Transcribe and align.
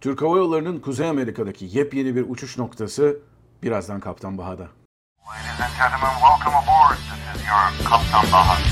Türk 0.00 0.22
Hava 0.22 0.36
Yolları'nın 0.36 0.80
Kuzey 0.80 1.08
Amerika'daki 1.08 1.68
yepyeni 1.72 2.16
bir 2.16 2.24
uçuş 2.28 2.58
noktası 2.58 3.18
birazdan 3.62 4.00
Kaptan 4.00 4.38
Baha'da. 4.38 4.62
Ladies 4.62 5.60
and 5.60 5.72
gentlemen, 5.78 6.14
welcome 6.20 6.56
aboard. 6.56 6.98
This 6.98 7.42
is 7.42 7.48
your 7.48 7.90
Kaptan 7.90 8.32
Baha. 8.32 8.67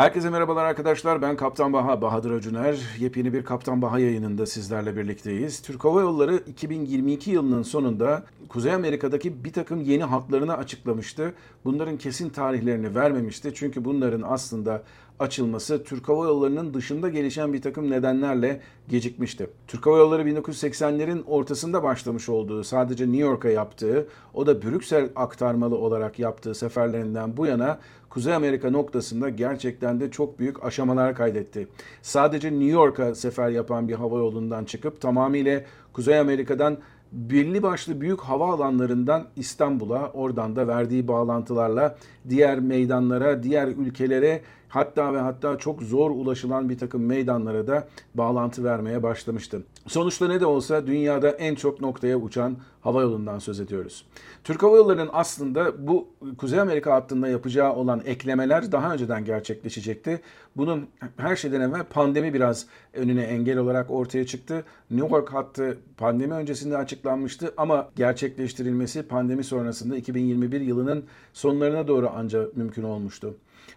Herkese 0.00 0.30
merhabalar 0.30 0.64
arkadaşlar. 0.64 1.22
Ben 1.22 1.36
Kaptan 1.36 1.72
Baha, 1.72 2.02
Bahadır 2.02 2.30
Öcüner. 2.30 2.78
Yepyeni 2.98 3.32
bir 3.32 3.44
Kaptan 3.44 3.82
Baha 3.82 3.98
yayınında 3.98 4.46
sizlerle 4.46 4.96
birlikteyiz. 4.96 5.62
Türk 5.62 5.84
Hava 5.84 6.00
Yolları 6.00 6.36
2022 6.36 7.30
yılının 7.30 7.62
sonunda 7.62 8.24
Kuzey 8.48 8.72
Amerika'daki 8.72 9.44
bir 9.44 9.52
takım 9.52 9.80
yeni 9.80 10.04
hatlarını 10.04 10.56
açıklamıştı. 10.56 11.34
Bunların 11.64 11.96
kesin 11.96 12.28
tarihlerini 12.28 12.94
vermemişti. 12.94 13.52
Çünkü 13.54 13.84
bunların 13.84 14.22
aslında 14.22 14.82
açılması 15.20 15.84
Türk 15.84 16.08
Hava 16.08 16.24
Yolları'nın 16.24 16.74
dışında 16.74 17.08
gelişen 17.08 17.52
bir 17.52 17.62
takım 17.62 17.90
nedenlerle 17.90 18.60
gecikmişti. 18.88 19.50
Türk 19.66 19.86
Hava 19.86 19.98
Yolları 19.98 20.22
1980'lerin 20.22 21.24
ortasında 21.24 21.82
başlamış 21.82 22.28
olduğu, 22.28 22.64
sadece 22.64 23.04
New 23.04 23.20
York'a 23.20 23.48
yaptığı, 23.48 24.08
o 24.34 24.46
da 24.46 24.62
Brüksel 24.62 25.08
aktarmalı 25.16 25.78
olarak 25.78 26.18
yaptığı 26.18 26.54
seferlerinden 26.54 27.36
bu 27.36 27.46
yana 27.46 27.78
Kuzey 28.10 28.34
Amerika 28.34 28.70
noktasında 28.70 29.28
gerçekten 29.28 30.00
de 30.00 30.10
çok 30.10 30.38
büyük 30.38 30.64
aşamalar 30.64 31.14
kaydetti. 31.14 31.68
Sadece 32.02 32.50
New 32.50 32.70
York'a 32.70 33.14
sefer 33.14 33.48
yapan 33.48 33.88
bir 33.88 33.94
hava 33.94 34.18
yolundan 34.18 34.64
çıkıp 34.64 35.00
tamamıyla 35.00 35.62
Kuzey 35.92 36.18
Amerika'dan 36.18 36.78
belli 37.12 37.62
başlı 37.62 38.00
büyük 38.00 38.20
hava 38.20 38.52
alanlarından 38.52 39.26
İstanbul'a, 39.36 40.10
oradan 40.10 40.56
da 40.56 40.68
verdiği 40.68 41.08
bağlantılarla 41.08 41.96
diğer 42.28 42.60
meydanlara, 42.60 43.42
diğer 43.42 43.68
ülkelere 43.68 44.42
hatta 44.70 45.14
ve 45.14 45.18
hatta 45.18 45.58
çok 45.58 45.82
zor 45.82 46.10
ulaşılan 46.10 46.68
bir 46.68 46.78
takım 46.78 47.06
meydanlara 47.06 47.66
da 47.66 47.88
bağlantı 48.14 48.64
vermeye 48.64 49.02
başlamıştı. 49.02 49.62
Sonuçta 49.86 50.28
ne 50.28 50.40
de 50.40 50.46
olsa 50.46 50.86
dünyada 50.86 51.30
en 51.30 51.54
çok 51.54 51.80
noktaya 51.80 52.16
uçan 52.16 52.56
hava 52.80 53.02
yolundan 53.02 53.38
söz 53.38 53.60
ediyoruz. 53.60 54.06
Türk 54.44 54.62
Hava 54.62 54.76
Yolları'nın 54.76 55.10
aslında 55.12 55.86
bu 55.86 56.08
Kuzey 56.38 56.60
Amerika 56.60 56.94
hattında 56.94 57.28
yapacağı 57.28 57.74
olan 57.74 58.02
eklemeler 58.04 58.72
daha 58.72 58.92
önceden 58.92 59.24
gerçekleşecekti. 59.24 60.20
Bunun 60.56 60.86
her 61.16 61.36
şeyden 61.36 61.60
evvel 61.60 61.84
pandemi 61.84 62.34
biraz 62.34 62.66
önüne 62.94 63.22
engel 63.22 63.58
olarak 63.58 63.90
ortaya 63.90 64.26
çıktı. 64.26 64.64
New 64.90 65.16
York 65.16 65.32
hattı 65.32 65.78
pandemi 65.96 66.34
öncesinde 66.34 66.76
açıklanmıştı 66.76 67.54
ama 67.56 67.88
gerçekleştirilmesi 67.96 69.02
pandemi 69.02 69.44
sonrasında 69.44 69.96
2021 69.96 70.60
yılının 70.60 71.04
sonlarına 71.32 71.88
doğru 71.88 72.10
ancak 72.14 72.56
mümkün 72.56 72.82
olmuştu. 72.82 73.34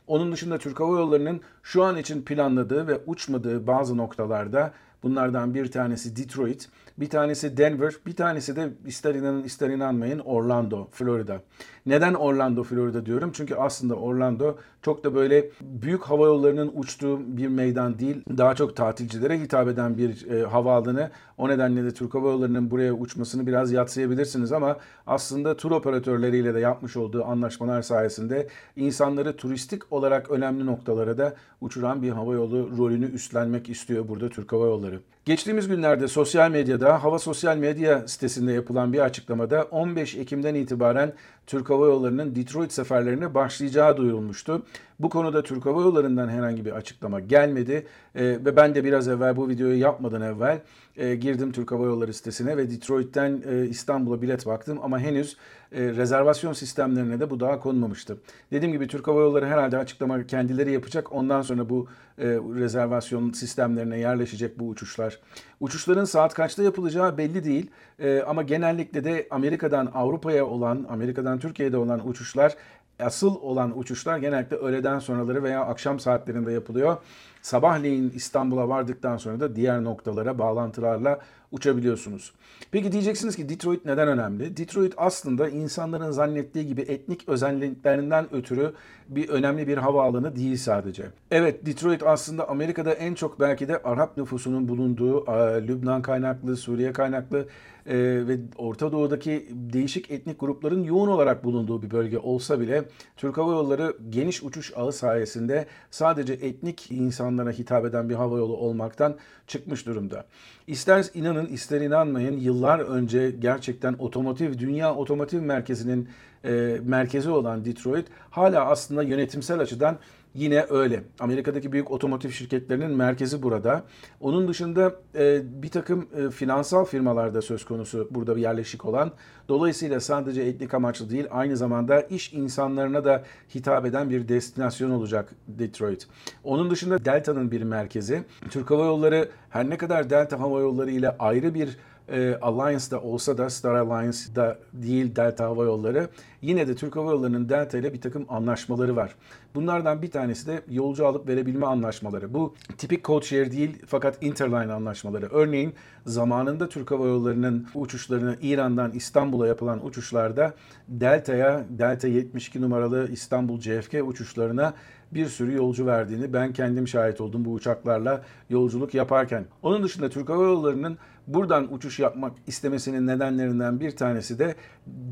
Onun 0.07 0.31
dışında 0.31 0.57
Türk 0.57 0.79
Hava 0.79 0.99
Yolları'nın 0.99 1.41
şu 1.63 1.83
an 1.83 1.97
için 1.97 2.21
planladığı 2.21 2.87
ve 2.87 2.99
uçmadığı 3.05 3.67
bazı 3.67 3.97
noktalarda 3.97 4.73
bunlardan 5.03 5.53
bir 5.53 5.71
tanesi 5.71 6.15
Detroit, 6.15 6.69
bir 6.97 7.09
tanesi 7.09 7.57
Denver, 7.57 7.93
bir 8.05 8.15
tanesi 8.15 8.55
de 8.55 8.69
ister 8.85 9.15
inanın 9.15 9.43
ister 9.43 9.69
inanmayın 9.69 10.19
Orlando, 10.19 10.87
Florida. 10.91 11.41
Neden 11.85 12.13
Orlando, 12.13 12.63
Florida 12.63 13.05
diyorum? 13.05 13.31
Çünkü 13.33 13.55
aslında 13.55 13.95
Orlando 13.95 14.57
çok 14.83 15.03
da 15.03 15.15
böyle 15.15 15.49
büyük 15.61 16.03
hava 16.03 16.25
yollarının 16.25 16.71
uçtuğu 16.75 17.37
bir 17.37 17.47
meydan 17.47 17.99
değil. 17.99 18.23
Daha 18.37 18.55
çok 18.55 18.75
tatilcilere 18.75 19.39
hitap 19.39 19.67
eden 19.67 19.97
bir 19.97 20.31
e, 20.31 20.43
havaalanı. 20.43 21.09
O 21.37 21.49
nedenle 21.49 21.83
de 21.83 21.91
Türk 21.91 22.13
Hava 22.13 22.31
Yolları'nın 22.31 22.71
buraya 22.71 22.93
uçmasını 22.93 23.47
biraz 23.47 23.71
yatsıyabilirsiniz 23.71 24.51
ama 24.51 24.77
aslında 25.07 25.57
tur 25.57 25.71
operatörleriyle 25.71 26.53
de 26.53 26.59
yapmış 26.59 26.97
olduğu 26.97 27.25
anlaşmalar 27.25 27.81
sayesinde 27.81 28.47
insanları 28.75 29.35
turistik 29.35 29.93
olarak 29.93 30.31
önemli 30.31 30.65
noktalara 30.65 31.17
da 31.17 31.35
uçuran 31.61 32.01
bir 32.01 32.09
hava 32.09 32.33
yolu 32.33 32.77
rolünü 32.77 33.11
üstlenmek 33.11 33.69
istiyor 33.69 34.07
burada 34.07 34.29
Türk 34.29 34.51
Hava 34.51 34.65
Yolları. 34.65 34.99
Geçtiğimiz 35.25 35.67
günlerde 35.67 36.07
sosyal 36.07 36.51
medyada, 36.51 37.03
Hava 37.03 37.19
Sosyal 37.19 37.57
Medya 37.57 38.07
sitesinde 38.07 38.53
yapılan 38.53 38.93
bir 38.93 38.99
açıklamada 38.99 39.63
15 39.63 40.15
Ekim'den 40.15 40.55
itibaren 40.55 41.13
Türk 41.47 41.69
Hava 41.69 41.85
Yolları'nın 41.85 42.35
Detroit 42.35 42.71
seferlerine 42.71 43.33
başlayacağı 43.33 43.97
duyurulmuştu. 43.97 44.65
Bu 44.99 45.09
konuda 45.09 45.43
Türk 45.43 45.65
Hava 45.65 45.81
Yolları'ndan 45.81 46.29
herhangi 46.29 46.65
bir 46.65 46.71
açıklama 46.71 47.19
gelmedi 47.19 47.87
e, 48.15 48.23
ve 48.25 48.55
ben 48.55 48.75
de 48.75 48.83
biraz 48.83 49.07
evvel 49.07 49.35
bu 49.35 49.49
videoyu 49.49 49.79
yapmadan 49.79 50.21
evvel 50.21 50.59
e, 50.97 51.15
girdim 51.15 51.51
Türk 51.51 51.71
Hava 51.71 51.85
Yolları 51.85 52.13
sitesine 52.13 52.57
ve 52.57 52.69
Detroit'ten 52.69 53.41
e, 53.49 53.65
İstanbul'a 53.67 54.21
bilet 54.21 54.45
baktım 54.45 54.79
ama 54.83 54.99
henüz 54.99 55.37
e, 55.71 55.81
rezervasyon 55.81 56.53
sistemlerine 56.53 57.19
de 57.19 57.29
bu 57.29 57.39
daha 57.39 57.59
konmamıştı. 57.59 58.17
Dediğim 58.51 58.73
gibi 58.73 58.87
Türk 58.87 59.07
Hava 59.07 59.21
Yolları 59.21 59.47
herhalde 59.47 59.77
açıklama 59.77 60.27
kendileri 60.27 60.71
yapacak. 60.71 61.13
Ondan 61.13 61.41
sonra 61.41 61.69
bu 61.69 61.87
e, 62.17 62.27
rezervasyon 62.27 63.31
sistemlerine 63.31 63.99
yerleşecek 63.99 64.59
bu 64.59 64.67
uçuşlar. 64.67 65.19
Uçuşların 65.59 66.05
saat 66.05 66.33
kaçta 66.33 66.63
yapılacağı 66.63 67.17
belli 67.17 67.43
değil 67.43 67.69
e, 67.99 68.21
ama 68.21 68.43
genellikle 68.43 69.03
de 69.03 69.27
Amerika'dan 69.29 69.91
Avrupa'ya 69.93 70.45
olan, 70.45 70.85
Amerika'dan 70.89 71.39
Türkiye'de 71.39 71.77
olan 71.77 72.07
uçuşlar 72.07 72.55
asıl 72.99 73.35
olan 73.35 73.79
uçuşlar 73.79 74.17
genellikle 74.17 74.55
öğleden 74.55 74.99
sonraları 74.99 75.43
veya 75.43 75.65
akşam 75.65 75.99
saatlerinde 75.99 76.51
yapılıyor. 76.51 76.97
Sabahleyin 77.43 78.11
İstanbul'a 78.15 78.69
vardıktan 78.69 79.17
sonra 79.17 79.39
da 79.39 79.55
diğer 79.55 79.83
noktalara 79.83 80.39
bağlantılarla 80.39 81.19
uçabiliyorsunuz. 81.51 82.33
Peki 82.71 82.91
diyeceksiniz 82.91 83.35
ki 83.35 83.49
Detroit 83.49 83.85
neden 83.85 84.07
önemli? 84.07 84.57
Detroit 84.57 84.93
aslında 84.97 85.49
insanların 85.49 86.11
zannettiği 86.11 86.67
gibi 86.67 86.81
etnik 86.81 87.29
özelliklerinden 87.29 88.33
ötürü 88.33 88.73
bir 89.07 89.29
önemli 89.29 89.67
bir 89.67 89.77
havaalanı 89.77 90.35
değil 90.35 90.57
sadece. 90.57 91.03
Evet 91.31 91.65
Detroit 91.65 92.03
aslında 92.03 92.49
Amerika'da 92.49 92.93
en 92.93 93.13
çok 93.13 93.39
belki 93.39 93.67
de 93.67 93.81
Arap 93.83 94.17
nüfusunun 94.17 94.67
bulunduğu, 94.67 95.25
Lübnan 95.67 96.01
kaynaklı, 96.01 96.57
Suriye 96.57 96.93
kaynaklı 96.93 97.47
e, 97.85 97.95
ve 98.27 98.37
Orta 98.57 98.91
Doğu'daki 98.91 99.47
değişik 99.51 100.11
etnik 100.11 100.39
grupların 100.39 100.83
yoğun 100.83 101.07
olarak 101.07 101.43
bulunduğu 101.43 101.81
bir 101.81 101.91
bölge 101.91 102.17
olsa 102.17 102.59
bile 102.59 102.83
Türk 103.17 103.37
Hava 103.37 103.51
Yolları 103.51 103.97
geniş 104.09 104.43
uçuş 104.43 104.73
ağı 104.75 104.91
sayesinde 104.91 105.65
sadece 105.91 106.33
etnik 106.33 106.91
insanlara 107.33 107.51
hitap 107.51 107.85
eden 107.85 108.09
bir 108.09 108.15
hava 108.15 108.37
yolu 108.37 108.57
olmaktan 108.57 109.15
çıkmış 109.47 109.85
durumda. 109.85 110.25
İster 110.67 111.05
inanın 111.13 111.45
ister 111.45 111.81
inanmayın 111.81 112.37
yıllar 112.39 112.79
önce 112.79 113.31
gerçekten 113.31 113.95
otomotiv, 113.99 114.59
dünya 114.59 114.95
otomotiv 114.95 115.41
merkezinin 115.41 116.09
e, 116.45 116.79
merkezi 116.83 117.29
olan 117.29 117.65
Detroit 117.65 118.05
hala 118.29 118.65
aslında 118.65 119.03
yönetimsel 119.03 119.59
açıdan 119.59 119.97
Yine 120.35 120.65
öyle. 120.69 121.03
Amerika'daki 121.19 121.71
büyük 121.71 121.91
otomotiv 121.91 122.29
şirketlerinin 122.29 122.91
merkezi 122.91 123.43
burada. 123.43 123.83
Onun 124.21 124.47
dışında 124.47 124.95
e, 125.15 125.41
bir 125.63 125.69
takım 125.69 126.07
e, 126.17 126.29
finansal 126.29 126.85
firmalar 126.85 127.33
da 127.33 127.41
söz 127.41 127.65
konusu 127.65 128.07
burada 128.11 128.37
yerleşik 128.39 128.85
olan. 128.85 129.11
Dolayısıyla 129.49 129.99
sadece 129.99 130.41
etnik 130.41 130.73
amaçlı 130.73 131.09
değil 131.09 131.25
aynı 131.31 131.57
zamanda 131.57 132.01
iş 132.01 132.33
insanlarına 132.33 133.05
da 133.05 133.23
hitap 133.55 133.85
eden 133.85 134.09
bir 134.09 134.27
destinasyon 134.27 134.89
olacak 134.89 135.35
Detroit. 135.47 136.07
Onun 136.43 136.69
dışında 136.69 137.05
Delta'nın 137.05 137.51
bir 137.51 137.63
merkezi. 137.63 138.23
Türk 138.49 138.71
Hava 138.71 138.85
Yolları 138.85 139.29
her 139.49 139.69
ne 139.69 139.77
kadar 139.77 140.09
Delta 140.09 140.39
Hava 140.39 140.59
Yolları 140.59 140.91
ile 140.91 141.15
ayrı 141.19 141.53
bir 141.53 141.77
e, 142.09 142.37
Alliance'da 142.41 143.01
olsa 143.01 143.37
da 143.37 143.49
Star 143.49 143.75
Alliance'da 143.75 144.57
değil 144.73 145.15
Delta 145.15 145.45
Hava 145.45 145.63
Yolları 145.63 146.09
yine 146.41 146.67
de 146.67 146.75
Türk 146.75 146.95
Hava 146.95 147.11
Yolları'nın 147.11 147.49
Delta 147.49 147.77
ile 147.77 147.93
bir 147.93 148.01
takım 148.01 148.25
anlaşmaları 148.29 148.95
var. 148.95 149.15
Bunlardan 149.55 150.01
bir 150.01 150.11
tanesi 150.11 150.47
de 150.47 150.61
yolcu 150.69 151.07
alıp 151.07 151.27
verebilme 151.27 151.65
anlaşmaları. 151.65 152.33
Bu 152.33 152.55
tipik 152.77 153.05
code 153.05 153.25
share 153.25 153.51
değil 153.51 153.81
fakat 153.87 154.23
interline 154.23 154.73
anlaşmaları. 154.73 155.27
Örneğin 155.31 155.73
zamanında 156.05 156.69
Türk 156.69 156.91
Hava 156.91 157.07
Yolları'nın 157.07 157.67
uçuşlarını 157.75 158.37
İran'dan 158.41 158.91
İstanbul'a 158.91 159.47
yapılan 159.47 159.85
uçuşlarda 159.85 160.53
Delta'ya, 160.87 161.65
Delta 161.69 162.07
72 162.07 162.61
numaralı 162.61 163.09
İstanbul 163.11 163.61
JFK 163.61 163.93
uçuşlarına 164.03 164.73
bir 165.13 165.25
sürü 165.25 165.55
yolcu 165.55 165.85
verdiğini 165.85 166.33
ben 166.33 166.53
kendim 166.53 166.87
şahit 166.87 167.21
oldum 167.21 167.45
bu 167.45 167.53
uçaklarla 167.53 168.21
yolculuk 168.49 168.93
yaparken. 168.93 169.45
Onun 169.61 169.83
dışında 169.83 170.09
Türk 170.09 170.29
Hava 170.29 170.43
Yolları'nın 170.43 170.97
buradan 171.27 171.73
uçuş 171.73 171.99
yapmak 171.99 172.33
istemesinin 172.47 173.07
nedenlerinden 173.07 173.79
bir 173.79 173.91
tanesi 173.91 174.39
de 174.39 174.55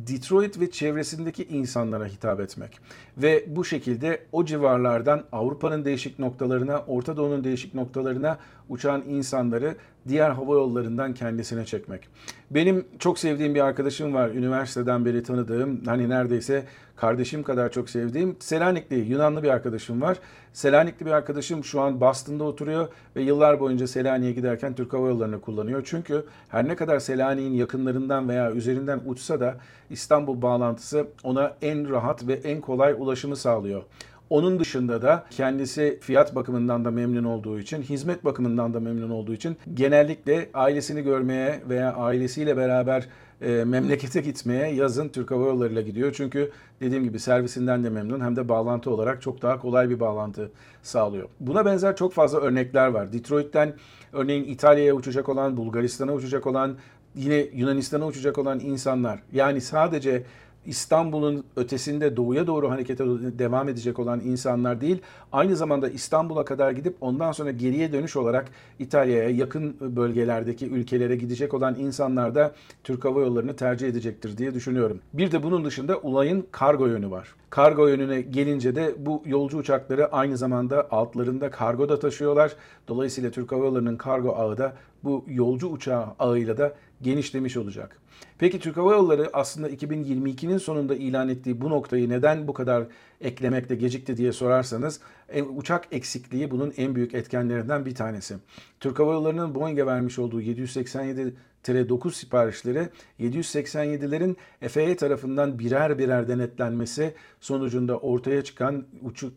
Detroit 0.07 0.59
ve 0.59 0.71
çevresindeki 0.71 1.43
insanlara 1.43 2.05
hitap 2.05 2.39
etmek. 2.39 2.79
Ve 3.17 3.45
bu 3.47 3.65
şekilde 3.65 4.21
o 4.31 4.45
civarlardan 4.45 5.23
Avrupa'nın 5.31 5.85
değişik 5.85 6.19
noktalarına, 6.19 6.79
Orta 6.79 7.17
Doğu'nun 7.17 7.43
değişik 7.43 7.73
noktalarına 7.73 8.37
uçan 8.69 9.03
insanları 9.09 9.75
diğer 10.07 10.29
hava 10.29 10.53
yollarından 10.53 11.13
kendisine 11.13 11.65
çekmek. 11.65 12.07
Benim 12.51 12.85
çok 12.99 13.19
sevdiğim 13.19 13.55
bir 13.55 13.61
arkadaşım 13.61 14.13
var. 14.13 14.29
Üniversiteden 14.29 15.05
beri 15.05 15.23
tanıdığım, 15.23 15.85
hani 15.85 16.09
neredeyse 16.09 16.65
kardeşim 16.95 17.43
kadar 17.43 17.71
çok 17.71 17.89
sevdiğim 17.89 18.35
Selanikli, 18.39 18.95
Yunanlı 18.95 19.43
bir 19.43 19.49
arkadaşım 19.49 20.01
var. 20.01 20.17
Selanikli 20.53 21.05
bir 21.05 21.11
arkadaşım 21.11 21.63
şu 21.63 21.81
an 21.81 22.01
Boston'da 22.01 22.43
oturuyor 22.43 22.87
ve 23.15 23.21
yıllar 23.21 23.59
boyunca 23.59 23.87
Selanik'e 23.87 24.31
giderken 24.31 24.75
Türk 24.75 24.93
Hava 24.93 25.07
Yolları'nı 25.07 25.41
kullanıyor. 25.41 25.81
Çünkü 25.85 26.00
her 26.50 26.68
ne 26.68 26.75
kadar 26.75 27.00
Selanik'in 27.00 27.53
yakınlarından 27.53 28.30
veya 28.30 28.51
üzerinden 28.51 29.01
uçsa 29.06 29.39
da 29.39 29.56
İstanbul 29.89 30.42
bağlantısı 30.42 31.07
ona 31.24 31.53
en 31.62 31.89
rahat 31.89 32.27
ve 32.27 32.33
en 32.33 32.62
kolay 32.62 32.95
ulaşımı 32.98 33.36
sağlıyor. 33.36 33.83
Onun 34.31 34.59
dışında 34.59 35.01
da 35.01 35.23
kendisi 35.29 35.99
fiyat 36.01 36.35
bakımından 36.35 36.85
da 36.85 36.91
memnun 36.91 37.23
olduğu 37.23 37.59
için, 37.59 37.81
hizmet 37.81 38.25
bakımından 38.25 38.73
da 38.73 38.79
memnun 38.79 39.09
olduğu 39.09 39.33
için 39.33 39.57
genellikle 39.73 40.49
ailesini 40.53 41.01
görmeye 41.01 41.61
veya 41.69 41.93
ailesiyle 41.93 42.57
beraber 42.57 43.07
e, 43.41 43.63
memlekete 43.63 44.21
gitmeye 44.21 44.73
yazın 44.73 45.09
Türk 45.09 45.31
Hava 45.31 45.45
Yolları 45.45 45.73
ile 45.73 45.81
gidiyor. 45.81 46.13
Çünkü 46.17 46.51
dediğim 46.81 47.03
gibi 47.03 47.19
servisinden 47.19 47.83
de 47.83 47.89
memnun 47.89 48.21
hem 48.21 48.35
de 48.35 48.49
bağlantı 48.49 48.91
olarak 48.91 49.21
çok 49.21 49.41
daha 49.41 49.59
kolay 49.59 49.89
bir 49.89 49.99
bağlantı 49.99 50.51
sağlıyor. 50.83 51.29
Buna 51.39 51.65
benzer 51.65 51.95
çok 51.95 52.13
fazla 52.13 52.39
örnekler 52.39 52.87
var. 52.87 53.13
Detroit'ten 53.13 53.73
örneğin 54.13 54.43
İtalya'ya 54.43 54.93
uçacak 54.93 55.29
olan, 55.29 55.57
Bulgaristan'a 55.57 56.13
uçacak 56.13 56.47
olan, 56.47 56.77
yine 57.15 57.35
Yunanistan'a 57.53 58.07
uçacak 58.07 58.37
olan 58.37 58.59
insanlar. 58.59 59.19
Yani 59.31 59.61
sadece 59.61 60.23
İstanbul'un 60.65 61.43
ötesinde 61.55 62.17
doğuya 62.17 62.47
doğru 62.47 62.69
harekete 62.71 63.05
devam 63.39 63.69
edecek 63.69 63.99
olan 63.99 64.19
insanlar 64.19 64.81
değil, 64.81 65.01
aynı 65.31 65.55
zamanda 65.55 65.89
İstanbul'a 65.89 66.45
kadar 66.45 66.71
gidip 66.71 66.95
ondan 67.01 67.31
sonra 67.31 67.51
geriye 67.51 67.93
dönüş 67.93 68.15
olarak 68.15 68.45
İtalya'ya 68.79 69.29
yakın 69.29 69.75
bölgelerdeki 69.79 70.69
ülkelere 70.69 71.15
gidecek 71.15 71.53
olan 71.53 71.75
insanlar 71.79 72.35
da 72.35 72.55
Türk 72.83 73.05
Hava 73.05 73.21
Yolları'nı 73.21 73.55
tercih 73.55 73.87
edecektir 73.87 74.37
diye 74.37 74.53
düşünüyorum. 74.53 74.99
Bir 75.13 75.31
de 75.31 75.43
bunun 75.43 75.65
dışında 75.65 75.99
olayın 75.99 76.45
kargo 76.51 76.87
yönü 76.87 77.11
var. 77.11 77.35
Kargo 77.49 77.87
yönüne 77.87 78.21
gelince 78.21 78.75
de 78.75 78.95
bu 78.97 79.23
yolcu 79.25 79.57
uçakları 79.57 80.11
aynı 80.11 80.37
zamanda 80.37 80.87
altlarında 80.91 81.51
kargo 81.51 81.89
da 81.89 81.99
taşıyorlar. 81.99 82.55
Dolayısıyla 82.87 83.31
Türk 83.31 83.51
Hava 83.51 83.65
Yolları'nın 83.65 83.97
kargo 83.97 84.35
ağı 84.35 84.57
da 84.57 84.73
bu 85.03 85.25
yolcu 85.27 85.67
uçağı 85.67 86.05
ağıyla 86.19 86.57
da 86.57 86.73
genişlemiş 87.01 87.57
olacak. 87.57 88.00
Peki 88.39 88.59
Türk 88.59 88.77
Hava 88.77 88.91
Yolları 88.91 89.29
aslında 89.33 89.69
2022'nin 89.69 90.57
sonunda 90.57 90.95
ilan 90.95 91.29
ettiği 91.29 91.61
bu 91.61 91.69
noktayı 91.69 92.09
neden 92.09 92.47
bu 92.47 92.53
kadar 92.53 92.83
eklemekte 93.21 93.75
gecikti 93.75 94.17
diye 94.17 94.31
sorarsanız 94.31 94.99
e, 95.29 95.43
uçak 95.43 95.87
eksikliği 95.91 96.51
bunun 96.51 96.73
en 96.77 96.95
büyük 96.95 97.13
etkenlerinden 97.13 97.85
bir 97.85 97.95
tanesi. 97.95 98.35
Türk 98.79 98.99
Hava 98.99 99.13
Yolları'nın 99.13 99.55
Boeing'e 99.55 99.85
vermiş 99.85 100.19
olduğu 100.19 100.41
787 100.41 101.33
9 101.67 102.15
siparişleri 102.15 102.89
787'lerin 103.19 104.35
FAA 104.69 104.95
tarafından 104.95 105.59
birer 105.59 105.97
birer 105.97 106.27
denetlenmesi 106.27 107.13
sonucunda 107.39 107.97
ortaya 107.97 108.43
çıkan 108.43 108.85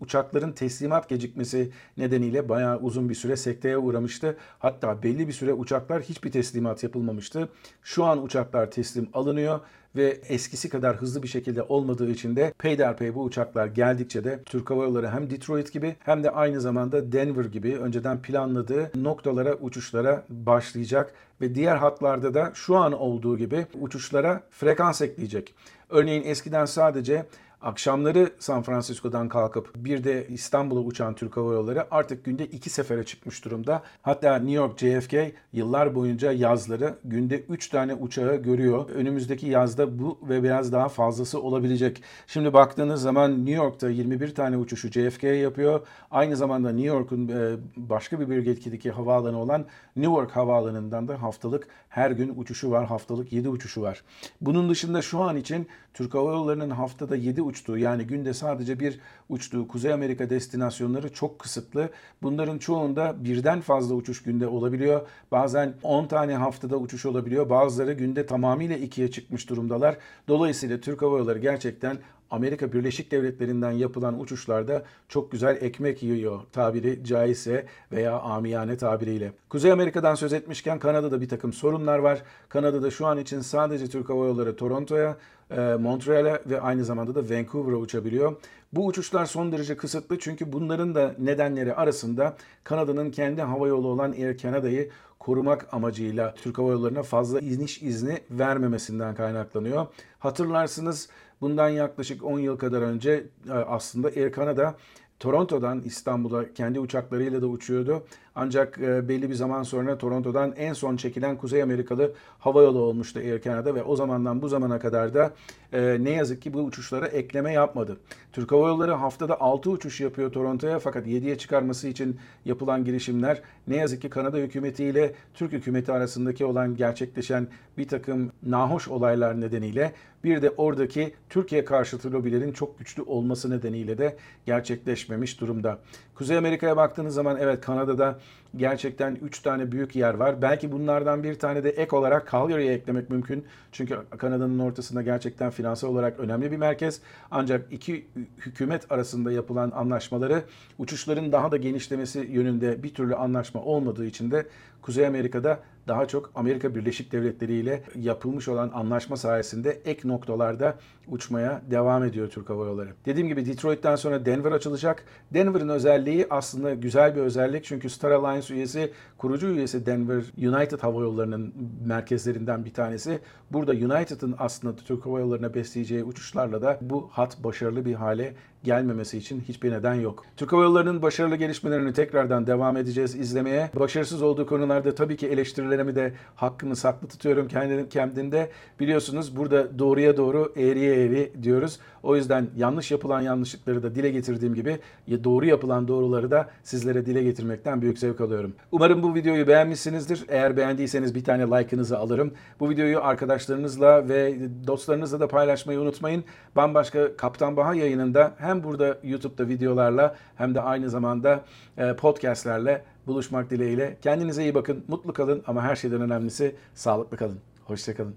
uçakların 0.00 0.52
teslimat 0.52 1.08
gecikmesi 1.08 1.70
nedeniyle 1.96 2.48
bayağı 2.48 2.78
uzun 2.78 3.08
bir 3.08 3.14
süre 3.14 3.36
sekteye 3.36 3.78
uğramıştı. 3.78 4.36
Hatta 4.58 5.02
belli 5.02 5.28
bir 5.28 5.32
süre 5.32 5.52
uçaklar 5.52 6.02
hiçbir 6.02 6.32
teslimat 6.32 6.82
yapılmamıştı. 6.82 7.48
Şu 7.82 8.04
an 8.04 8.22
uçaklar 8.22 8.70
teslim 8.70 9.08
alınıyor 9.12 9.60
ve 9.96 10.20
eskisi 10.28 10.68
kadar 10.68 10.96
hızlı 10.96 11.22
bir 11.22 11.28
şekilde 11.28 11.62
olmadığı 11.62 12.10
için 12.10 12.36
de 12.36 12.52
peyderpey 12.58 13.14
bu 13.14 13.22
uçaklar 13.22 13.66
geldikçe 13.66 14.24
de 14.24 14.42
Türk 14.44 14.70
Hava 14.70 14.84
Yolları 14.84 15.08
hem 15.08 15.30
Detroit 15.30 15.72
gibi 15.72 15.96
hem 15.98 16.24
de 16.24 16.30
aynı 16.30 16.60
zamanda 16.60 17.12
Denver 17.12 17.44
gibi 17.44 17.76
önceden 17.76 18.22
planladığı 18.22 18.90
noktalara 18.94 19.54
uçuşlara 19.54 20.24
başlayacak 20.28 21.14
ve 21.40 21.54
diğer 21.54 21.76
hatlarda 21.76 22.34
da 22.34 22.50
şu 22.54 22.76
an 22.76 22.92
olduğu 22.92 23.38
gibi 23.38 23.66
uçuşlara 23.80 24.42
frekans 24.50 25.00
ekleyecek. 25.00 25.54
Örneğin 25.94 26.22
eskiden 26.24 26.64
sadece 26.64 27.26
Akşamları 27.64 28.30
San 28.38 28.62
Francisco'dan 28.62 29.28
kalkıp 29.28 29.70
bir 29.76 30.04
de 30.04 30.26
İstanbul'a 30.28 30.80
uçan 30.80 31.14
Türk 31.14 31.36
Hava 31.36 31.52
Yolları 31.52 31.86
artık 31.90 32.24
günde 32.24 32.46
iki 32.46 32.70
sefere 32.70 33.04
çıkmış 33.04 33.44
durumda. 33.44 33.82
Hatta 34.02 34.36
New 34.36 34.52
York 34.52 34.78
JFK 34.78 35.14
yıllar 35.52 35.94
boyunca 35.94 36.32
yazları 36.32 36.94
günde 37.04 37.40
3 37.40 37.68
tane 37.68 37.94
uçağı 37.94 38.36
görüyor. 38.36 38.90
Önümüzdeki 38.90 39.46
yazda 39.46 39.98
bu 39.98 40.18
ve 40.22 40.42
biraz 40.42 40.72
daha 40.72 40.88
fazlası 40.88 41.40
olabilecek. 41.42 42.02
Şimdi 42.26 42.52
baktığınız 42.52 43.02
zaman 43.02 43.46
New 43.46 43.64
York'ta 43.64 43.88
21 43.90 44.34
tane 44.34 44.56
uçuşu 44.56 44.88
JFK 44.88 45.22
yapıyor. 45.22 45.86
Aynı 46.10 46.36
zamanda 46.36 46.70
New 46.70 46.88
York'un 46.88 47.28
e, 47.28 47.56
başka 47.76 48.20
bir 48.20 48.28
bölgedeki 48.28 48.90
havaalanı 48.90 49.38
olan 49.38 49.66
Newark 49.96 50.36
Havaalanı'ndan 50.36 51.08
da 51.08 51.22
haftalık 51.22 51.68
her 51.88 52.10
gün 52.10 52.32
uçuşu 52.36 52.70
var. 52.70 52.86
Haftalık 52.86 53.32
7 53.32 53.48
uçuşu 53.48 53.82
var. 53.82 54.02
Bunun 54.40 54.70
dışında 54.70 55.02
şu 55.02 55.20
an 55.20 55.36
için 55.36 55.68
Türk 55.94 56.14
Hava 56.14 56.32
Yolları'nın 56.32 56.70
haftada 56.70 57.16
7 57.16 57.42
uçtuğu 57.42 57.78
yani 57.78 58.04
günde 58.04 58.34
sadece 58.34 58.80
bir 58.80 59.00
uçtuğu 59.28 59.68
Kuzey 59.68 59.92
Amerika 59.92 60.30
destinasyonları 60.30 61.12
çok 61.12 61.38
kısıtlı. 61.38 61.88
Bunların 62.22 62.58
çoğunda 62.58 63.24
birden 63.24 63.60
fazla 63.60 63.94
uçuş 63.94 64.22
günde 64.22 64.46
olabiliyor. 64.46 65.00
Bazen 65.32 65.74
10 65.82 66.06
tane 66.06 66.34
haftada 66.34 66.76
uçuş 66.76 67.06
olabiliyor. 67.06 67.50
Bazıları 67.50 67.92
günde 67.92 68.26
tamamıyla 68.26 68.76
ikiye 68.76 69.10
çıkmış 69.10 69.48
durumdalar. 69.48 69.96
Dolayısıyla 70.28 70.80
Türk 70.80 71.02
Hava 71.02 71.18
Yolları 71.18 71.38
gerçekten 71.38 71.98
Amerika 72.34 72.72
Birleşik 72.72 73.10
Devletleri'nden 73.10 73.70
yapılan 73.70 74.20
uçuşlarda 74.20 74.82
çok 75.08 75.32
güzel 75.32 75.58
ekmek 75.60 76.02
yiyor 76.02 76.40
tabiri 76.52 77.04
caizse 77.04 77.66
veya 77.92 78.18
amiyane 78.20 78.76
tabiriyle. 78.76 79.32
Kuzey 79.48 79.72
Amerika'dan 79.72 80.14
söz 80.14 80.32
etmişken 80.32 80.78
Kanada'da 80.78 81.20
bir 81.20 81.28
takım 81.28 81.52
sorunlar 81.52 81.98
var. 81.98 82.22
Kanada'da 82.48 82.90
şu 82.90 83.06
an 83.06 83.18
için 83.18 83.40
sadece 83.40 83.86
Türk 83.86 84.08
Hava 84.08 84.26
Yolları 84.26 84.56
Toronto'ya, 84.56 85.16
e, 85.50 85.60
Montreal'e 85.60 86.42
ve 86.46 86.60
aynı 86.60 86.84
zamanda 86.84 87.14
da 87.14 87.34
Vancouver'a 87.34 87.76
uçabiliyor. 87.76 88.36
Bu 88.72 88.86
uçuşlar 88.86 89.26
son 89.26 89.52
derece 89.52 89.76
kısıtlı 89.76 90.18
çünkü 90.18 90.52
bunların 90.52 90.94
da 90.94 91.14
nedenleri 91.18 91.74
arasında 91.74 92.36
Kanada'nın 92.64 93.10
kendi 93.10 93.42
hava 93.42 93.68
yolu 93.68 93.88
olan 93.88 94.12
Air 94.12 94.36
Canada'yı 94.36 94.90
korumak 95.24 95.74
amacıyla 95.74 96.34
Türk 96.34 96.58
Hava 96.58 96.70
Yolları'na 96.72 97.02
fazla 97.02 97.40
iniş 97.40 97.82
izni 97.82 98.20
vermemesinden 98.30 99.14
kaynaklanıyor. 99.14 99.86
Hatırlarsınız 100.18 101.08
bundan 101.40 101.68
yaklaşık 101.68 102.24
10 102.24 102.38
yıl 102.38 102.58
kadar 102.58 102.82
önce 102.82 103.26
e, 103.48 103.52
aslında 103.52 104.08
Air 104.08 104.32
Canada 104.32 104.74
Toronto'dan 105.20 105.82
İstanbul'a 105.82 106.52
kendi 106.52 106.80
uçaklarıyla 106.80 107.42
da 107.42 107.46
uçuyordu. 107.46 108.06
Ancak 108.36 108.78
e, 108.78 109.08
belli 109.08 109.30
bir 109.30 109.34
zaman 109.34 109.62
sonra 109.62 109.98
Toronto'dan 109.98 110.52
en 110.56 110.72
son 110.72 110.96
çekilen 110.96 111.36
Kuzey 111.36 111.62
Amerikalı 111.62 112.12
hava 112.38 112.62
yolu 112.62 112.78
olmuştu 112.78 113.18
Air 113.18 113.42
Canada 113.42 113.74
ve 113.74 113.82
o 113.82 113.96
zamandan 113.96 114.42
bu 114.42 114.48
zamana 114.48 114.78
kadar 114.78 115.14
da 115.14 115.32
e, 115.72 115.96
ne 116.00 116.10
yazık 116.10 116.42
ki 116.42 116.54
bu 116.54 116.60
uçuşlara 116.60 117.06
ekleme 117.06 117.52
yapmadı. 117.52 117.96
Türk 118.32 118.52
Hava 118.52 118.68
Yolları 118.68 118.92
haftada 118.92 119.40
6 119.40 119.70
uçuş 119.70 120.00
yapıyor 120.00 120.32
Toronto'ya 120.32 120.78
fakat 120.78 121.06
7'ye 121.06 121.38
çıkarması 121.38 121.88
için 121.88 122.18
yapılan 122.44 122.84
girişimler 122.84 123.42
ne 123.68 123.76
yazık 123.76 124.02
ki 124.02 124.10
Kanada 124.10 124.36
hükümeti 124.36 124.84
ile 124.84 125.14
Türk 125.34 125.52
hükümeti 125.52 125.92
arasındaki 125.92 126.44
olan 126.44 126.76
gerçekleşen 126.76 127.46
bir 127.78 127.88
takım 127.88 128.32
nahoş 128.42 128.88
olaylar 128.88 129.40
nedeniyle 129.40 129.92
bir 130.24 130.42
de 130.42 130.50
oradaki 130.50 131.14
Türkiye 131.30 131.64
karşıtı 131.64 132.12
lobilerin 132.12 132.52
çok 132.52 132.78
güçlü 132.78 133.02
olması 133.02 133.50
nedeniyle 133.50 133.98
de 133.98 134.16
gerçekleşmemiş 134.46 135.40
durumda. 135.40 135.78
Kuzey 136.14 136.36
Amerika'ya 136.36 136.76
baktığınız 136.76 137.14
zaman 137.14 137.38
evet 137.40 137.60
Kanada'da 137.60 138.18
gerçekten 138.56 139.14
3 139.14 139.38
tane 139.38 139.72
büyük 139.72 139.96
yer 139.96 140.14
var. 140.14 140.42
Belki 140.42 140.72
bunlardan 140.72 141.22
bir 141.22 141.34
tane 141.34 141.64
de 141.64 141.70
ek 141.70 141.96
olarak 141.96 142.30
Calgary'ye 142.32 142.72
eklemek 142.72 143.10
mümkün. 143.10 143.44
Çünkü 143.72 143.98
Kanada'nın 144.18 144.58
ortasında 144.58 145.02
gerçekten 145.02 145.50
finansal 145.50 145.88
olarak 145.88 146.20
önemli 146.20 146.52
bir 146.52 146.56
merkez. 146.56 147.00
Ancak 147.30 147.72
iki 147.72 148.06
hükümet 148.38 148.92
arasında 148.92 149.32
yapılan 149.32 149.70
anlaşmaları 149.70 150.42
uçuşların 150.78 151.32
daha 151.32 151.50
da 151.50 151.56
genişlemesi 151.56 152.18
yönünde 152.18 152.82
bir 152.82 152.94
türlü 152.94 153.14
anlaşma 153.14 153.62
olmadığı 153.62 154.06
için 154.06 154.30
de 154.30 154.46
Kuzey 154.84 155.06
Amerika'da 155.06 155.60
daha 155.88 156.06
çok 156.06 156.30
Amerika 156.34 156.74
Birleşik 156.74 157.12
Devletleri 157.12 157.54
ile 157.54 157.82
yapılmış 157.96 158.48
olan 158.48 158.70
anlaşma 158.74 159.16
sayesinde 159.16 159.70
ek 159.84 160.08
noktalarda 160.08 160.76
uçmaya 161.08 161.62
devam 161.70 162.04
ediyor 162.04 162.28
Türk 162.28 162.50
Hava 162.50 162.66
Yolları. 162.66 162.90
Dediğim 163.06 163.28
gibi 163.28 163.46
Detroit'ten 163.46 163.96
sonra 163.96 164.26
Denver 164.26 164.52
açılacak. 164.52 165.04
Denver'ın 165.34 165.68
özelliği 165.68 166.26
aslında 166.30 166.74
güzel 166.74 167.16
bir 167.16 167.20
özellik 167.20 167.64
çünkü 167.64 167.90
Star 167.90 168.10
Alliance 168.10 168.54
üyesi, 168.54 168.92
kurucu 169.18 169.46
üyesi 169.46 169.86
Denver 169.86 170.24
United 170.36 170.78
Hava 170.78 171.00
Yolları'nın 171.00 171.54
merkezlerinden 171.86 172.64
bir 172.64 172.74
tanesi. 172.74 173.18
Burada 173.50 173.72
United'ın 173.72 174.34
aslında 174.38 174.76
Türk 174.76 175.06
Hava 175.06 175.20
Yolları'na 175.20 175.54
besleyeceği 175.54 176.04
uçuşlarla 176.04 176.62
da 176.62 176.78
bu 176.80 177.08
hat 177.12 177.44
başarılı 177.44 177.84
bir 177.84 177.94
hale 177.94 178.34
gelmemesi 178.64 179.18
için 179.18 179.40
hiçbir 179.40 179.72
neden 179.72 179.94
yok. 179.94 180.24
Türk 180.36 180.52
Hava 180.52 180.62
Yolları'nın 180.62 181.02
başarılı 181.02 181.36
gelişmelerini 181.36 181.92
tekrardan 181.92 182.46
devam 182.46 182.76
edeceğiz 182.76 183.14
izlemeye. 183.14 183.70
Başarısız 183.78 184.22
olduğu 184.22 184.46
konularda 184.74 184.94
tabii 184.94 185.16
ki 185.16 185.28
eleştirilerimi 185.28 185.94
de 185.94 186.12
hakkımı 186.36 186.76
saklı 186.76 187.08
tutuyorum 187.08 187.48
kendim, 187.48 187.88
kendimde. 187.88 188.50
Biliyorsunuz 188.80 189.36
burada 189.36 189.78
doğruya 189.78 190.16
doğru, 190.16 190.52
eğriye 190.56 190.94
eğri 190.94 191.32
diyoruz. 191.42 191.78
O 192.02 192.16
yüzden 192.16 192.46
yanlış 192.56 192.90
yapılan 192.90 193.20
yanlışlıkları 193.20 193.82
da 193.82 193.94
dile 193.94 194.10
getirdiğim 194.10 194.54
gibi 194.54 194.78
doğru 195.24 195.46
yapılan 195.46 195.88
doğruları 195.88 196.30
da 196.30 196.48
sizlere 196.62 197.06
dile 197.06 197.22
getirmekten 197.22 197.82
büyük 197.82 197.98
zevk 197.98 198.20
alıyorum. 198.20 198.54
Umarım 198.72 199.02
bu 199.02 199.14
videoyu 199.14 199.46
beğenmişsinizdir. 199.46 200.24
Eğer 200.28 200.56
beğendiyseniz 200.56 201.14
bir 201.14 201.24
tane 201.24 201.42
like'ınızı 201.42 201.98
alırım. 201.98 202.32
Bu 202.60 202.70
videoyu 202.70 203.04
arkadaşlarınızla 203.04 204.08
ve 204.08 204.34
dostlarınızla 204.66 205.20
da 205.20 205.28
paylaşmayı 205.28 205.80
unutmayın. 205.80 206.24
Bambaşka 206.56 207.16
Kaptan 207.16 207.56
Baha 207.56 207.74
yayınında 207.74 208.32
hem 208.38 208.64
burada 208.64 208.98
YouTube'da 209.02 209.48
videolarla 209.48 210.14
hem 210.36 210.54
de 210.54 210.60
aynı 210.60 210.90
zamanda 210.90 211.44
e, 211.78 211.96
podcastlerle 211.96 212.82
buluşmak 213.06 213.50
dileğiyle. 213.50 213.96
Kendinize 214.02 214.42
iyi 214.42 214.54
bakın, 214.54 214.84
mutlu 214.88 215.12
kalın 215.12 215.42
ama 215.46 215.62
her 215.62 215.76
şeyden 215.76 216.00
önemlisi 216.00 216.56
sağlıklı 216.74 217.16
kalın. 217.16 217.38
Hoşçakalın. 217.64 218.14